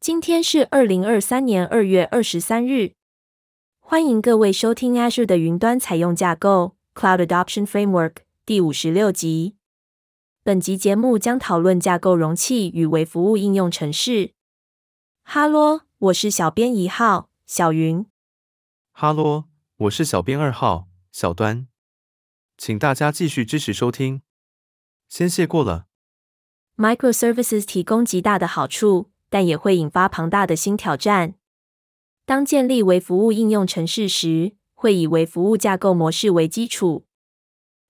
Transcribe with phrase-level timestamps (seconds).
[0.00, 2.94] 今天是二零二三年二月二十三日，
[3.80, 8.14] 欢迎各位收听 Azure 的云端采用架构 Cloud Adoption Framework
[8.46, 9.56] 第五十六集。
[10.42, 14.32] 本集节目将讨论架构容器与微服务应用程式。
[15.22, 18.06] 哈喽，我是小编一号小云。
[18.92, 19.44] 哈喽，
[19.76, 21.68] 我是小编二号小端。
[22.56, 24.22] 请大家继续支持收听，
[25.10, 25.84] 先谢过了。
[26.78, 29.09] Microservices 提供极大的好处。
[29.30, 31.34] 但也会引发庞大的新挑战。
[32.26, 37.06] 当建立微服务应用程式时，会以微服务架构模式为基础。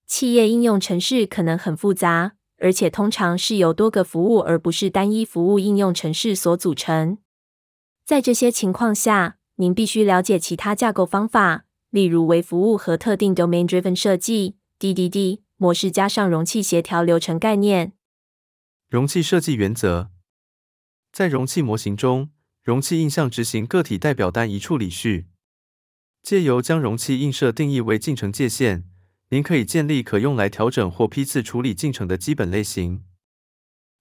[0.06, 7.18] 企业应用程式可能很复杂，而且通常是由多个服务而不是单一服务应用程式所组成。
[8.04, 17.92] 在这些情况下，您必须了解其他架构方法，例如微服务和特定 Domain-Driven 设计 （DDD） 模式，加上容器协调流程概念。
[18.88, 20.10] 容器设计原则。
[21.12, 22.30] 在容器模型中，
[22.62, 25.27] 容器映像执行个体代表单一处理序。
[26.23, 28.84] 借由将容器映射定义为进程界限，
[29.30, 33.04] 您可以建立可用来调整或批次处理进程的基本类型。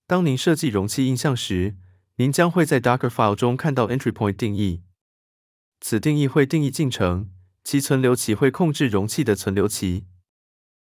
[0.06, 1.78] 当您设计容器映像时，
[2.16, 4.84] 您将会在 Docker file 中看到 Entry Point 定义。
[5.80, 7.32] 此定义会定义进程，
[7.64, 10.06] 其存留期会控制容器的存留期。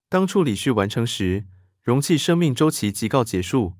[0.09, 1.47] 当处理序完成时，
[1.83, 3.80] 容器生命周期即告结束。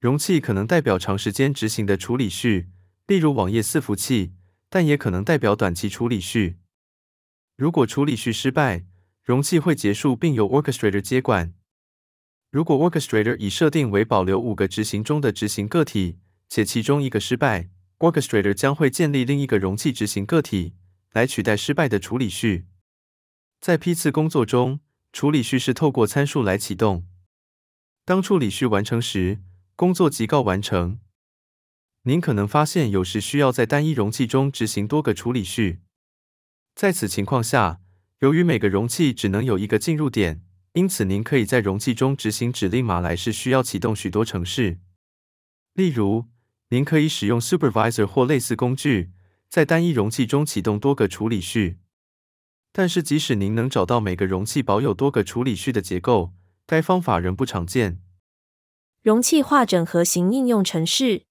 [0.00, 2.68] 容器可能代表长时间执行的处理序，
[3.08, 4.32] 例如网页伺服器，
[4.68, 6.58] 但也可能代表短期处理序。
[7.56, 8.84] 如果处理序失败，
[9.24, 11.52] 容器会结束并由 Orchestrator 接管。
[12.52, 16.18] 如果 Orchestrator 已设定为保留五个执行中的执行个体，
[16.48, 17.68] 且其中一个失败
[17.98, 20.74] ，Orchestrator 将会建立另一个容器执行个体
[21.12, 22.66] 来取代失败的处理序。
[23.60, 24.78] 在批次工作中，
[25.12, 27.04] 处理序是透过参数来启动。
[28.04, 29.40] 当处理序完成时，
[29.78, 30.98] 工作即告完成。
[32.02, 35.82] 您可能发现有时需要在单一容器中执行多个处理序。
[36.74, 37.80] 在此情况下，
[38.18, 44.80] 由于每个容器只能有一个进入点，因此您可以在容器中执行指令码来是需要启动许多程式。
[45.74, 46.24] 例如，
[46.70, 49.12] 您可以使用 Supervisor 或类似工具，
[49.48, 51.78] 在单一容器中启动多个处理序。
[52.72, 56.34] 但是，即使您能找到每个容器保有多个处理序的结构，
[56.66, 58.00] 该方法仍不常见。
[59.08, 61.22] 容器化整合型应用程式，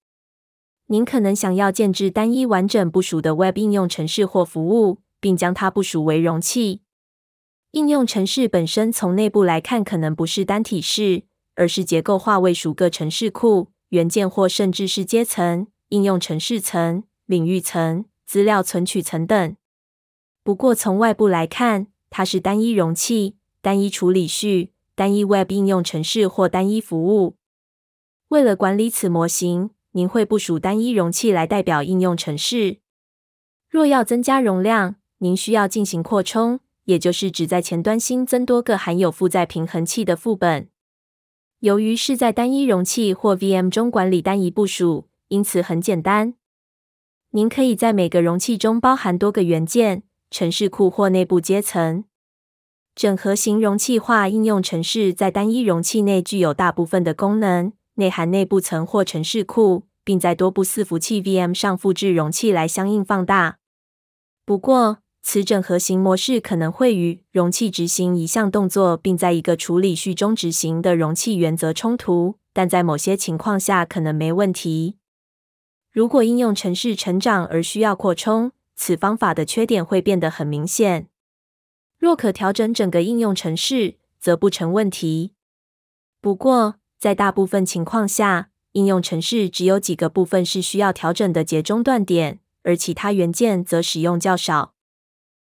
[0.87, 6.81] 您可能想要建置单一完整部署的 Web 应用程式或服务，并将它部署为容器。
[7.73, 19.55] 应用程式本身从内部来看可能不是单体式，而是结构化为数个程式库、元件或甚至是阶层、应用程式层、领域层、资料存取层等。
[20.41, 27.36] 不过从外部来看，它是单一容器、单一处理序、单一 Web 应用程式或单一服务。
[28.29, 32.79] 为了管理此模型，您会部署单一容器来代表应用程式。
[33.69, 40.67] 若要增加容量，您需要进行扩充，也就是指在前端新增多个含有负载平衡器的副本。
[41.59, 46.33] 由于是在单一容器或 VM 中管理单一部署，因此很简单。
[47.31, 52.03] 您可以在每个容器中包含多个元件、程式库或内部阶层。
[52.93, 57.71] 整合型容器化应用程式在单一容器内具有大部分的功能。
[57.97, 63.57] 内含内部层或程式库，并在多部伺服器 VM 上复制容器来相应放大。
[64.45, 74.97] 不过，此整合型模式可能会与容器执行一项动作并在一个处理序中执行的容器原则冲突，但在某些情况下可能没问题。
[75.91, 81.07] 如果应用程式成长而需要扩充，此方法的缺点会变得很明显。
[81.97, 85.33] 若可调整整个应用程式，则不成问题。
[86.21, 94.73] 不过，在大部分情况下，应用程式只有几个部分是需要调整的节中断点，而其他元件则使用较少。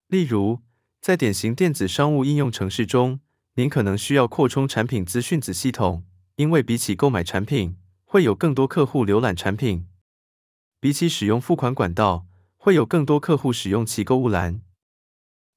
[0.07, 0.59] 例如，
[1.01, 3.19] 在典型电子商务应用程式中，
[3.55, 6.03] 您可能需要扩充产品资讯子系统，
[6.37, 9.85] 因为比起购买产品，会有更多客户浏览产品；
[10.79, 12.25] 比起使用付款管道，
[12.55, 14.61] 会有更多客户使用其购物篮。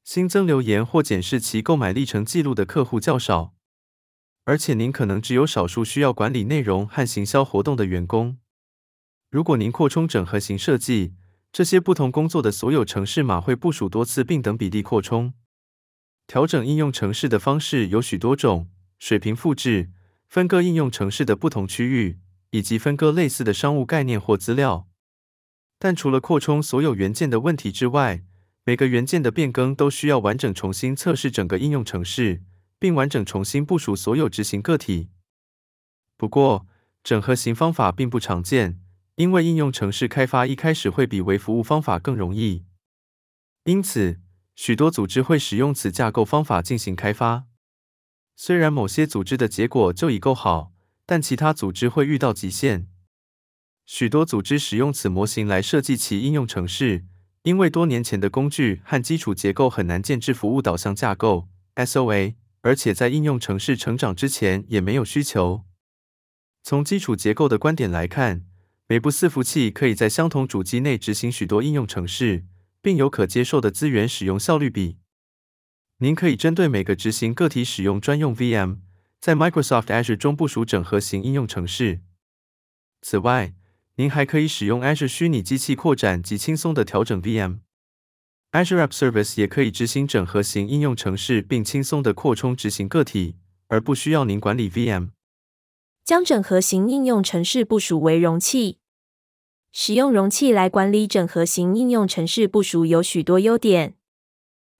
[0.03, 3.56] 新增留言或检视其购买历程记录的客户较少。
[4.47, 8.39] 而且您可能只有少数需要管理内容和行销活动的员工。
[9.29, 11.15] 如果您扩充整合型设计，
[11.53, 15.35] 这些不同工作的所有城市码会部署多次并等比例扩充。
[16.29, 18.69] 调整应用城市的方式有许多种：
[19.01, 19.91] 水平复制、
[20.29, 22.21] 分割应用城市的不同区域，
[22.51, 24.87] 以及分割类似的商务概念或资料。
[25.81, 28.23] 但除了扩充所有元件的问题之外，
[28.65, 32.43] 每个元件的变更都需要完整重新测试整个应用城市。
[32.79, 35.09] 并完整重新部署所有执行个体。
[36.17, 36.67] 不过，
[37.03, 38.81] 整合型方法并不常见，
[39.17, 42.65] 因为应用程式开发一开始会比微服务方法更容易，
[43.65, 44.21] 因此
[44.55, 47.45] 许多组织会使用此架构方法进行开发。
[48.35, 50.73] 虽然某些组织的结果就已够好，
[51.07, 52.89] 但其他组织会遇到极限。
[53.87, 57.05] 许多组织使用此模型来设计其应用程式，
[57.45, 62.35] 因为多年前的工具和基础结构很难建置服务导向架构 （SOA），
[62.67, 65.65] 而且在应用程式成长之前也没有需求。
[66.65, 68.45] 从基础结构的观点来看，
[68.89, 72.45] 每部伺服器可以在相同主机内执行许多应用程式，
[72.83, 74.99] 并有可接受的资源使用效率比。
[75.99, 78.81] 您可以针对每个执行个体使用专用 VM，
[79.21, 82.01] 在 Microsoft Azure 中部署整合型应用程式。
[83.01, 83.55] 此外，
[83.95, 87.61] 您还可以使用 Azure 虚拟机器扩展及轻松地调整 VM。
[88.53, 93.37] Azure App Service 也可以执行整合型应用程式，并轻松地扩充执行个体，
[93.69, 95.11] 而不需要您管理 VM。
[96.05, 98.79] 将整合型应用程式部署为容器。
[99.73, 103.95] 使用容器来管理整合型应用程式部署有许多优点。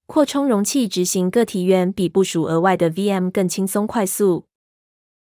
[0.07, 4.47] 扩充容器执行个体远比部署额外的 VM 更轻松快速。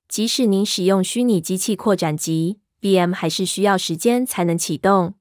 [0.09, 5.15] 即使您使用虚拟机器扩展机，VM 还是需要时间才能启动。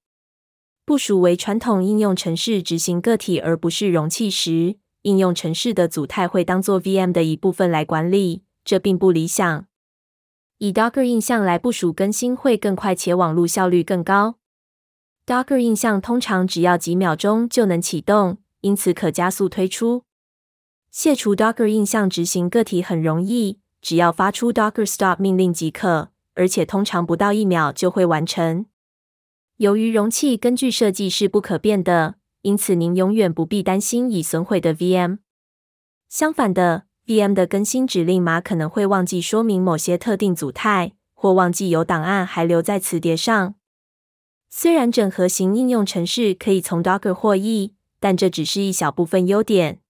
[0.89, 9.67] 部署为传统应用程式执行个体而不是容器时，应用程式的组态会当做 VM 的一部分来管理，这并不理想。
[10.57, 14.37] 以 Docker 印象来部署更新会更快且网络效率更高。
[15.27, 20.05] Docker 印象通常只要几秒钟就能启动，因此可加速推出。
[20.89, 28.65] 卸除 Docker 印象执行个体很容易，只要发出 Docker Stop 命令即可，而且通常不到一秒就会完成。
[29.59, 35.17] 由于容器根据设计是不可变的，因此您永远不必担心已损毁的 VM。
[36.07, 43.55] 相反的，VM 的更新指令码可能会忘记说明某些特定组态，或忘记有档案还留在磁碟上。
[44.49, 49.81] 虽然整合型应用程式可以从 Docker 获益，但这只是一小部分优点。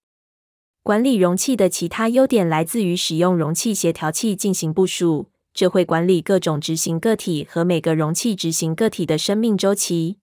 [0.82, 10.18] 管理容器的其他优点来自于使用容器协调器进行部署，这会管理各种执行个体和每个容器执行个体的生命周期。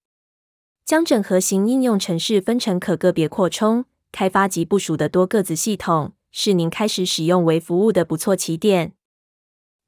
[0.83, 6.15] 将整合型应用程式分成可个别扩充、开发及部署的多个子系统。
[6.33, 8.95] 是您开始使用微服务的不错起点。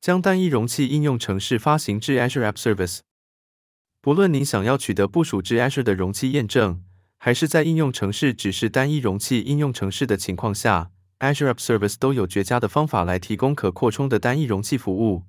[0.02, 2.98] 将单一容器应用程式发行至 Azure App Service。
[4.02, 6.84] 不论您想要取得部署至 Azure 的容器验证，
[7.16, 10.90] 还是在应用程式只是单一容器应用程式的情况下
[11.20, 15.22] ，Azure App Service 都有绝佳的方法来提供可扩充的单一容器服务。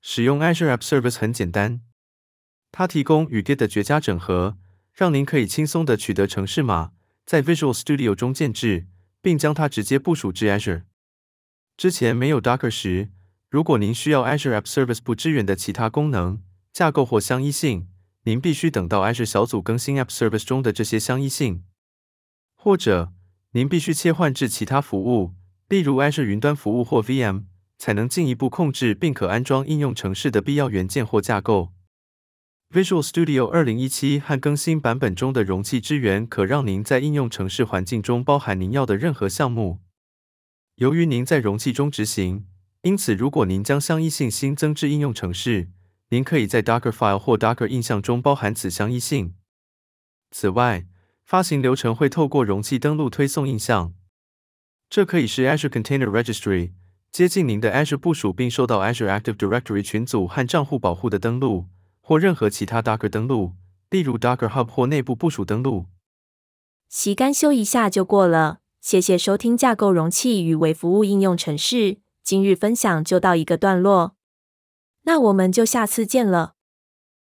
[0.00, 1.80] 使用 Azure App Service 很简单，
[2.70, 4.58] 它提供与 Git 的绝佳整合，
[4.92, 6.92] 让您可以轻松地取得程式码，
[7.24, 8.86] 在 Visual Studio 中建置。
[9.20, 10.84] 并将它直接部署至 Azure。
[11.76, 13.10] 之前没有 Docker 时，
[13.50, 16.42] 如果您需要 Azure App Service 不支援的其他功能、
[16.72, 17.88] 架构或相依性，
[18.22, 21.64] 您必须等到 Azure 小组更新 App Service 中的这些相依性，
[22.54, 23.12] 或者
[23.50, 25.34] 您必须切换至其他服务，
[25.68, 27.44] 例如 Azure 云端服务或 VM，
[27.78, 31.72] 才能进一步控制并可安装应用程式的必要元件或架构。
[32.70, 39.78] Visual Studio 2017和更新版本中的容器支援，可让您在应用程式环境中包含您要的任何项目。
[40.74, 42.46] 由于您在容器中执行，
[42.82, 45.70] 因此如果您将相依性新增至应用程式，
[46.10, 49.34] 您可以在 Dockerfile 或 Docker 印象中包含此相依性。
[50.30, 50.86] 此外，
[51.24, 53.94] 发行流程会透过容器登录推送印象，
[54.90, 56.72] 这可以是 Azure Container Registry，
[57.10, 61.66] 接近您的 Azure 部署并受到 Azure Active Directory 群组和账户保护的登录。
[62.00, 63.52] 或任何其他 Docker 登录，
[63.90, 65.84] 例如 Docker Hub 或内部部署登录。
[66.88, 71.98] 洗干修一下就过了，谢谢收听架构容器与微服务应用程式。
[72.24, 74.14] 今日分享就到一个段落，
[75.02, 76.54] 那我们就下次见了。